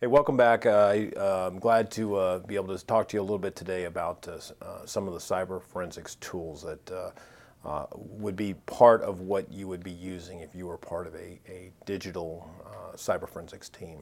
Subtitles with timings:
[0.00, 0.66] Hey, welcome back.
[0.66, 3.84] Uh, I'm glad to uh, be able to talk to you a little bit today
[3.84, 7.10] about uh, uh some of the cyber forensics tools that uh,
[7.64, 11.14] uh, would be part of what you would be using if you were part of
[11.14, 12.50] a, a digital
[12.96, 14.00] cyber forensics team.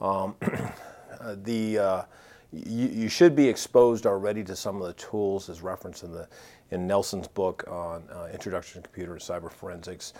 [0.00, 0.36] Um,
[1.44, 2.06] the
[2.52, 6.28] you, you, should be exposed already to some of the tools as referenced in the
[6.70, 10.14] in Nelson's book on Introduction to Computer and Cyber Forensics.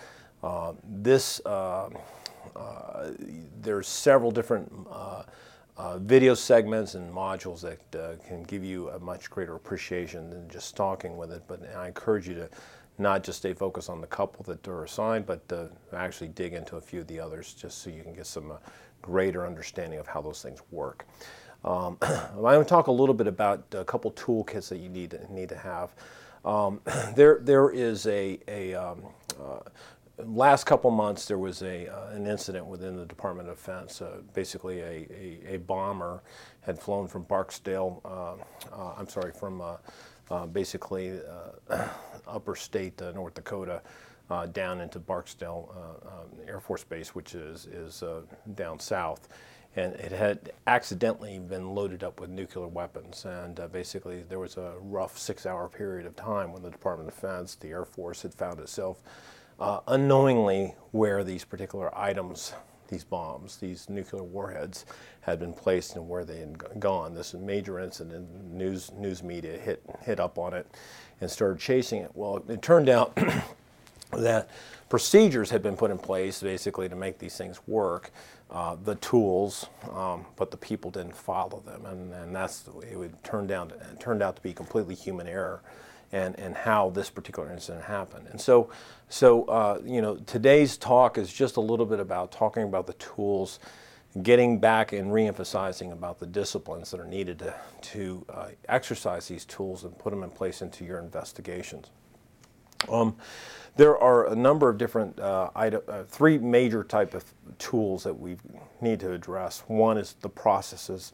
[0.83, 1.89] this uh,
[3.61, 5.23] there's several different uh,
[5.77, 10.49] uh, video segments and modules that uh, can give you a much greater appreciation than
[10.49, 11.43] just talking with it.
[11.47, 12.49] But I encourage you to
[12.97, 15.41] not just stay focused on the couple that are assigned, but
[15.93, 18.53] actually dig into a few of the others just so you can get some
[19.01, 21.05] greater understanding of how those things work.
[21.63, 25.11] Um, I'm going to talk a little bit about a couple toolkits that you need
[25.11, 25.93] to, need to have.
[26.45, 26.81] Um,
[27.15, 29.03] there, there is a, a um,
[29.39, 29.59] uh,
[30.25, 34.01] last couple months, there was a, uh, an incident within the Department of Defense.
[34.01, 36.23] Uh, basically, a, a, a, bomber
[36.61, 39.77] had flown from Barksdale, uh, uh I'm sorry, from uh,
[40.29, 41.19] uh, basically
[42.27, 43.81] upper state North Dakota
[44.51, 45.73] down into Barksdale
[46.47, 48.03] Air Force Base, which is, is
[48.55, 49.29] down south.
[49.75, 53.23] And it had accidentally been loaded up with nuclear weapons.
[53.25, 57.15] And basically, there was a rough six hour period of time when the Department of
[57.15, 59.01] Defense, the Air Force, had found itself
[59.59, 62.53] uh, unknowingly where these particular items,
[62.87, 64.85] these bombs, these nuclear warheads
[65.21, 67.13] had been placed and where they had gone.
[67.13, 70.67] This major incident, news, news media hit, hit up on it
[71.19, 72.11] and started chasing it.
[72.13, 73.17] Well, it turned out
[74.11, 74.49] that
[74.89, 78.11] procedures had been put in place basically to make these things work.
[78.49, 83.21] Uh, the tools, um, but the people didn't follow them, and, and that's it would
[83.21, 85.61] turn down to, turned out to be completely human error
[86.11, 88.27] and, and how this particular incident happened.
[88.29, 88.69] And so,
[89.09, 92.93] so uh, you know, today's talk is just a little bit about talking about the
[92.93, 93.59] tools,
[94.23, 99.45] getting back and reemphasizing about the disciplines that are needed to, to uh, exercise these
[99.45, 101.91] tools and put them in place into your investigations.
[102.89, 103.15] Um,
[103.75, 107.25] there are a number of different, uh, item, uh, three major type of
[107.59, 108.37] tools that we
[108.81, 109.63] need to address.
[109.67, 111.11] One is the processes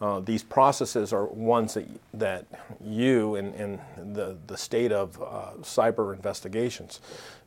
[0.00, 2.46] uh, these processes are ones that, that
[2.84, 3.80] you and, and
[4.14, 7.00] the, the state of uh, cyber investigations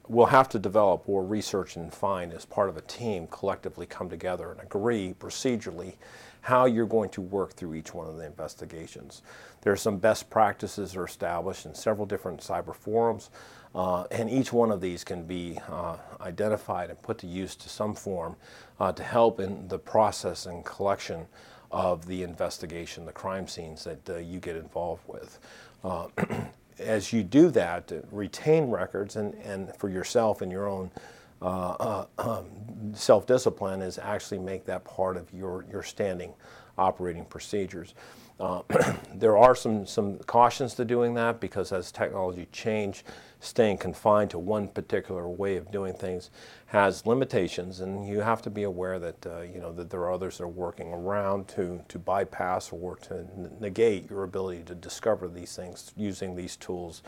[0.08, 4.10] will have to develop or research and find as part of a team collectively come
[4.10, 5.96] together and agree procedurally
[6.42, 9.22] how you're going to work through each one of the investigations.
[9.62, 13.30] There are some best practices that are established in several different cyber forums,
[13.76, 17.68] uh, and each one of these can be uh, identified and put to use to
[17.68, 18.38] some form
[18.80, 21.26] uh, to help in the process and collection
[21.72, 25.40] of the investigation, the crime scenes that uh, you get involved with.
[25.84, 26.08] Uh,
[26.80, 30.92] as you do that, retain records and, and for yourself and your own
[31.40, 32.48] uh, uh um,
[32.94, 36.34] self-discipline is actually make that part of your, your standing
[36.80, 37.94] operating procedures.
[38.40, 38.62] Uh,
[39.16, 43.04] there are some, some cautions to doing that because as technology change,
[43.40, 46.30] staying confined to one particular way of doing things
[46.68, 50.12] has limitations, and you have to be aware that uh, you know that there are
[50.12, 53.26] others that are working around to to bypass or to
[53.60, 57.04] negate your ability to discover these things using these tools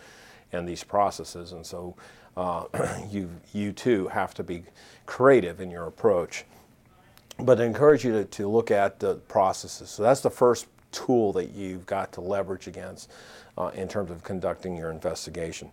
[0.51, 1.51] and these processes.
[1.51, 1.95] And so,
[2.37, 2.65] uh,
[3.09, 4.63] you you too have to be
[5.05, 6.45] creative in your approach.
[7.41, 9.89] But I encourage you to, to look at the processes.
[9.89, 13.09] So that's the first tool that you've got to leverage against
[13.57, 15.71] uh, in terms of conducting your investigation.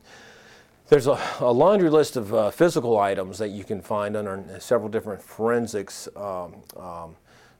[0.88, 4.88] There's a, a laundry list of uh, physical items that you can find under several
[4.88, 7.16] different forensics um, um,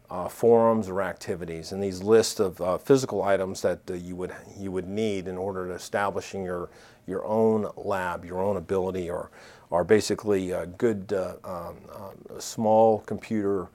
[0.08, 4.32] uh, forums or activities, and these lists of uh, physical items that uh, you would
[4.56, 6.68] you would need in order to establishing your
[7.06, 9.30] your own lab, your own ability, or
[9.72, 13.66] are basically a good uh, um, uh, small computer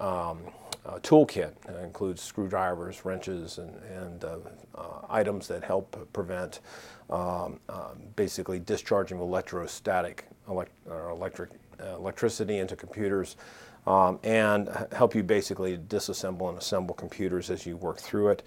[0.00, 0.38] um,
[1.02, 1.52] toolkit.
[1.68, 4.24] It includes screwdrivers, wrenches, and, and
[5.10, 6.60] items that help prevent
[7.10, 11.50] um, uh, basically discharging electrostatic elect electric
[11.82, 13.36] uh, electricity into computers
[13.86, 18.42] um, and help you basically disassemble and assemble computers as you work through it.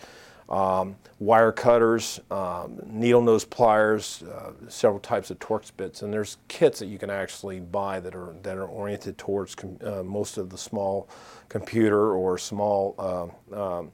[0.53, 6.37] Um, wire cutters, um, needle nose pliers, uh, several types of Torx bits, and there's
[6.47, 10.51] kits that you can actually buy that are that are oriented towards uh, most of
[10.51, 11.09] the small
[11.49, 13.91] computer or small uh, um,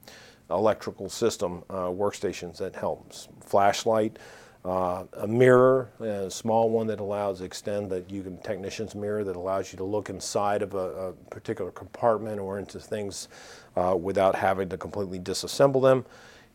[0.50, 3.10] electrical system uh, workstations that help.
[3.40, 4.18] Flashlight,
[4.62, 9.34] uh, a mirror, a small one that allows extend that you can technician's mirror that
[9.34, 13.28] allows you to look inside of a, a particular compartment or into things
[13.76, 16.04] uh, without having to completely disassemble them.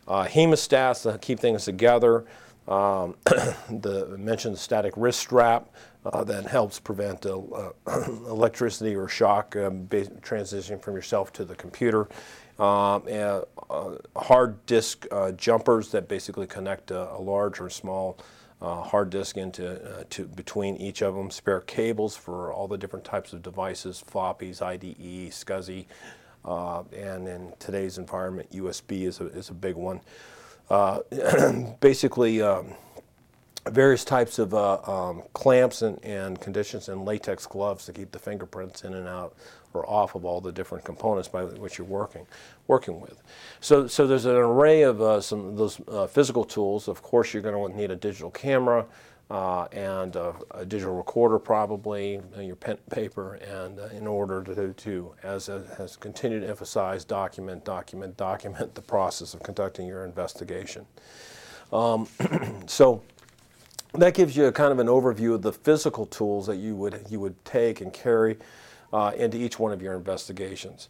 [0.07, 2.25] Uh, hemostats that keep things together.
[2.67, 5.69] Um, the mentioned static wrist strap
[6.05, 7.39] uh, that helps prevent uh,
[8.27, 12.07] electricity or shock um, transitioning from yourself to the computer.
[12.59, 18.17] Um, and uh, hard disk uh, jumpers that basically connect a, a large or small
[18.61, 21.29] uh, hard disk into to between each of them.
[21.29, 25.85] Spare cables for all the different types of devices, floppies, IDE, SCSI,
[26.45, 30.01] uh, and in today's environment, USB is a, is a big one.
[30.69, 30.99] Uh,
[31.79, 32.73] basically, um,
[33.69, 38.19] various types of uh, um, clamps and, and conditions and latex gloves to keep the
[38.19, 39.35] fingerprints in and out
[39.73, 42.25] or off of all the different components by which you're working
[42.67, 43.21] working with.
[43.59, 46.87] So, so there's an array of uh, some of those uh, physical tools.
[46.87, 48.85] Of course, you're going to need a digital camera
[49.29, 54.71] uh, and a, a, digital recorder probably, your pen paper, and uh, in order to,
[54.73, 60.85] to as has continued to emphasize, document, document, document the process of conducting your investigation.
[61.73, 62.07] Um,
[62.67, 63.01] so
[63.95, 67.19] that gives you kind of an overview of the physical tools that you would you
[67.19, 68.37] would take and carry
[68.93, 70.87] uh, into each one of your investigations.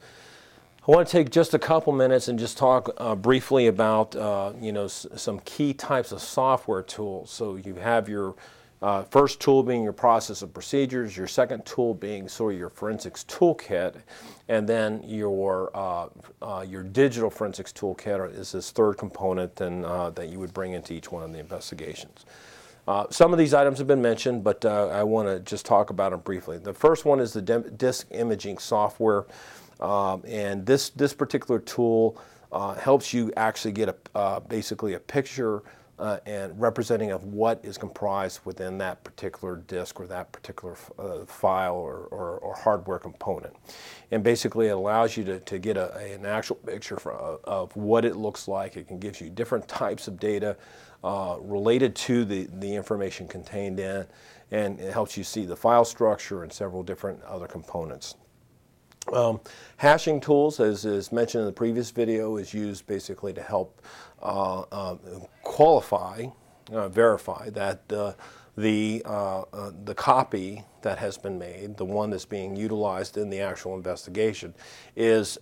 [0.87, 4.53] I want to take just a couple minutes and just talk uh, briefly about uh,
[4.61, 7.31] you know some key types of software tools.
[7.31, 8.35] So you have your
[8.83, 12.69] uh, first tool being your process of procedures, your second tool being sort of your
[12.69, 13.95] forensics toolkit,
[14.47, 16.09] and then your uh,
[16.43, 20.73] uh, your digital forensics toolkit is this third component and, uh, that you would bring
[20.73, 22.25] into each one of the investigations.
[22.87, 25.89] Uh, some of these items have been mentioned, but uh, I want to just talk
[25.89, 26.59] about them briefly.
[26.59, 29.25] The first one is the disk imaging software,
[29.79, 34.99] um, and this this particular tool uh, helps you actually get a uh, basically a
[34.99, 35.63] picture
[35.97, 41.25] uh, and representing of what is comprised within that particular disk or that particular uh,
[41.25, 43.55] file or, or, or, hardware component.
[44.11, 47.73] And basically it allows you to, to get a, a an actual picture for, of
[47.77, 48.75] what it looks like.
[48.75, 50.57] It can give you different types of data
[51.03, 54.05] uh, related to the, the information contained in,
[54.51, 58.15] and it helps you see the file structure and several different other components.
[59.13, 59.39] Um,
[59.77, 63.81] hashing tools, as is mentioned in the previous video, is used basically to help
[64.21, 64.95] uh, uh,
[65.43, 66.27] qualify,
[66.71, 68.13] uh, verify that uh,
[68.57, 73.29] the, uh, uh, the copy that has been made, the one that's being utilized in
[73.29, 74.53] the actual investigation,
[74.95, 75.37] is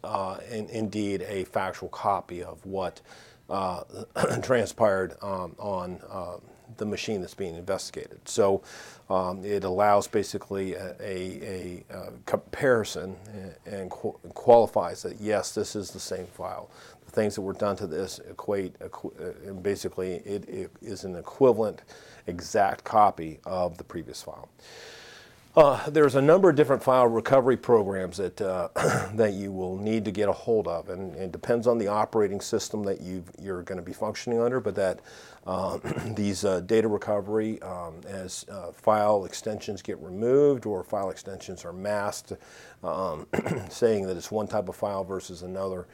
[0.51, 3.01] in, indeed a factual copy of what
[4.41, 6.37] transpired um, on uh,
[6.77, 8.19] the machine that's being investigated.
[8.25, 8.61] So
[9.09, 15.75] um, it allows basically a, a, a, comparison and, and qu qualifies that yes, this
[15.75, 16.69] is the same file.
[17.05, 21.03] The things that were done to this equate, equ uh, and basically it, it is
[21.03, 21.83] an equivalent
[22.27, 24.49] exact copy of the previous file.
[25.55, 28.69] Uh, there's a number of different file recovery programs that uh,
[29.13, 32.41] that you will need to get a hold of, and, it depends on the operating
[32.41, 34.59] system that you are going to be functioning under.
[34.59, 35.01] But that
[35.45, 35.77] uh,
[36.15, 41.73] these uh, data recovery, um, as uh, file extensions get removed or file extensions are
[41.73, 42.33] masked,
[42.83, 43.27] um,
[43.69, 45.85] saying that it's one type of file versus another,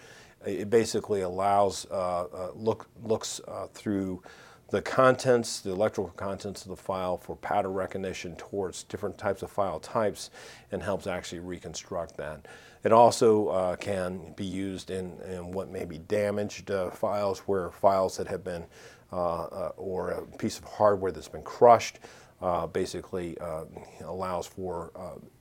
[0.46, 3.42] it basically allows uh, look looks
[3.74, 4.24] through
[4.72, 9.50] the contents, the electrical contents of the file for pattern recognition towards different types of
[9.50, 10.30] file types
[10.72, 12.48] and helps actually reconstruct that.
[12.84, 17.72] It also uh, can be used in, in, what may be damaged uh, files where
[17.72, 18.66] files that have been,
[19.12, 22.00] uh, uh or a piece of hardware that's been crushed
[22.42, 23.66] uh, basically uh,
[24.06, 24.92] allows for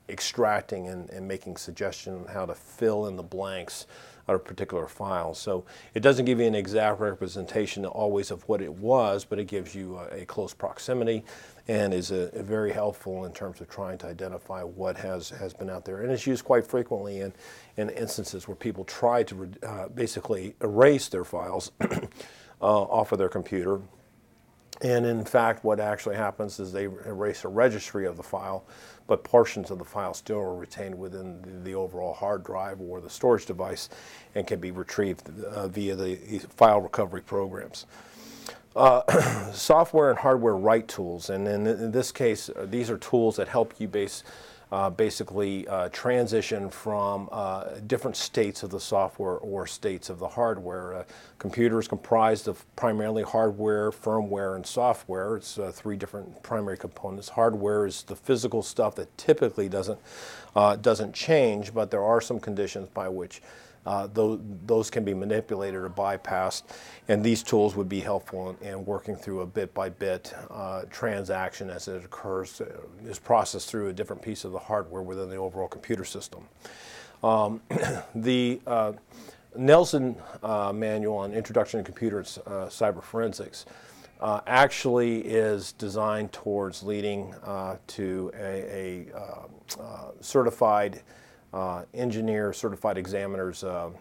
[0.09, 3.87] extracting and, and making suggestions on how to fill in the blanks
[4.29, 5.35] a particular file.
[5.35, 9.45] So it doesn't give you an exact representation always of what it was, but it
[9.47, 11.25] gives you a, a close proximity
[11.67, 15.53] and is a, a very helpful in terms of trying to identify what has, has
[15.53, 16.03] been out there.
[16.03, 17.33] And it's used quite frequently in,
[17.77, 22.03] in instances where people try to uh, basically erase their files uh,
[22.61, 23.81] off of their computer
[24.81, 28.65] and in fact, what actually happens is they erase a registry of the file,
[29.09, 33.01] but portions of the file still are retained within the, the overall hard drive or
[33.01, 33.89] the storage device
[34.37, 36.17] and can be retrieved uh, via the
[36.55, 37.87] file recovery programs.
[38.77, 43.35] Uh, software and hardware write tools, and in, in this case, uh, these are tools
[43.35, 44.23] that help you base
[44.71, 50.29] uh, basically uh, transition from uh, different states of the software or states of the
[50.29, 50.95] hardware.
[50.95, 51.05] Uh,
[51.39, 55.37] computer comprised of primarily hardware, firmware, and software.
[55.37, 57.29] It's uh, three different primary components.
[57.29, 59.99] Hardware is the physical stuff that typically doesn't,
[60.83, 63.41] doesn't change, but there are some conditions by which
[63.87, 66.65] uh, those, those can be manipulated or bypassed,
[67.09, 71.89] and these tools would be helpful in, in working through a bit-by-bit uh, transaction as
[71.89, 72.67] it occurs, uh,
[73.05, 76.47] is processed through a different piece of the hardware within the overall computer system.
[77.23, 77.61] Um,
[78.15, 78.93] the uh,
[79.57, 83.67] Nelson uh, manual on Introduction to Computer uh, Cyber Forensics
[84.21, 91.01] uh, actually is designed towards leading uh, to a, a uh, uh, certified
[91.53, 93.95] uh, engineer, certified examiner's um,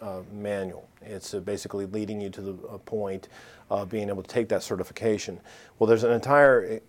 [0.00, 0.88] um, manual.
[1.00, 3.28] It's basically leading you to the point
[3.70, 5.40] of being able to take that certification.
[5.78, 6.80] Well, there's an entire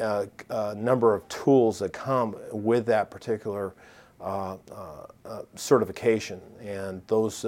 [0.76, 3.74] number of tools that come with that particular
[5.56, 7.46] certification, and those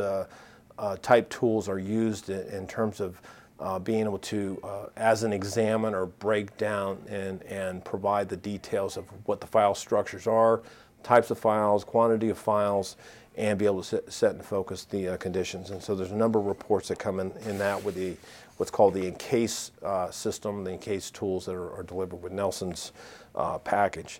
[1.01, 3.21] type tools are used in, in terms of
[3.59, 8.97] uh, being able to, uh, as an examiner, break down and, and provide the details
[8.97, 10.61] of what the file structures are,
[11.05, 12.97] types of files, quantity of files,
[13.37, 15.69] and be able to set, set and focus the uh, conditions.
[15.69, 18.17] And so there's a number of reports that come in, in that with the
[18.57, 22.91] what's called the EnCase uh, system, the EnCase tools that are, are delivered with Nelson's
[23.35, 24.19] uh, package.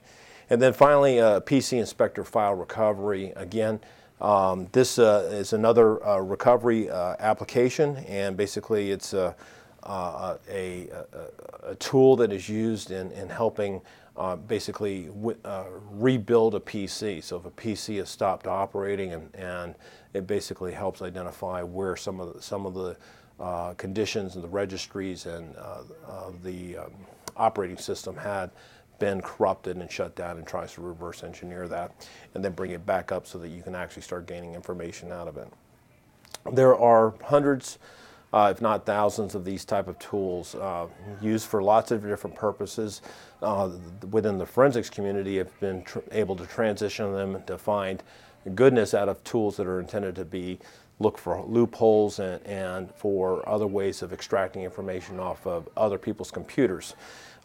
[0.49, 3.31] And then finally, uh, PC Inspector file recovery.
[3.35, 3.79] Again,
[4.21, 9.35] um, this uh, is another uh, recovery application, and basically it's a,
[9.85, 10.89] a, a,
[11.63, 13.81] a, tool that is used in, in helping
[14.17, 15.09] uh, basically
[15.43, 17.23] uh, rebuild a PC.
[17.23, 19.75] So if a PC has stopped operating, and, and
[20.13, 22.97] it basically helps identify where some of the, some of the
[23.39, 25.53] uh, conditions and the registries and
[26.43, 26.91] the um,
[27.35, 28.49] operating system had
[28.99, 32.85] been corrupted and shut down and tries to reverse engineer that and then bring it
[32.85, 35.47] back up so that you can actually start gaining information out of it.
[36.51, 37.79] There are hundreds,
[38.35, 40.87] uh, if not thousands, of these type of tools uh,
[41.21, 43.01] used for lots of different purposes.
[43.41, 43.71] Uh,
[44.11, 48.03] within the forensics community, have been able to transition them to find
[48.53, 50.59] goodness out of tools that are intended to be
[50.99, 56.31] look for loopholes and, and for other ways of extracting information off of other people's
[56.31, 56.93] computers.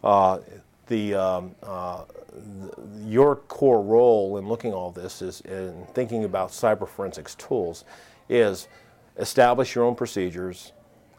[0.03, 0.39] Uh,
[0.87, 2.73] the, um, uh, the,
[3.07, 7.85] your core role in looking all this is in thinking about cyber forensics tools
[8.27, 8.67] is
[9.17, 10.73] establish your own procedures,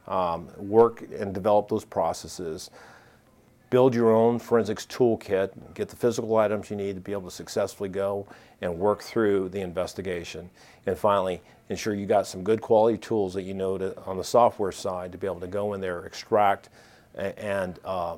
[0.08, 2.70] um, work and develop those processes,
[3.70, 7.30] build your own forensics toolkit, get the physical items you need to be able to
[7.30, 8.26] successfully go
[8.60, 10.50] and work through the investigation.
[10.86, 14.24] And finally, ensure you got some good quality tools that you know to, on the
[14.24, 16.68] software side to be able to go in there, extract,
[17.14, 18.16] and uh,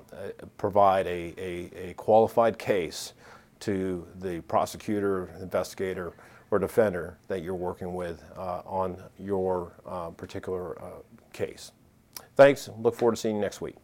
[0.57, 3.13] provide a, a, a, qualified case
[3.61, 6.13] to the prosecutor, investigator,
[6.51, 10.89] or defender that you're working with uh, on your uh, particular uh,
[11.35, 11.73] case.
[12.37, 12.71] Thanks.
[12.79, 13.77] Look forward to seeing you next week.